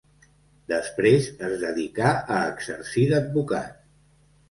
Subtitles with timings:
[0.73, 2.09] Després es dedicà
[2.39, 3.83] a exercir d'advocat.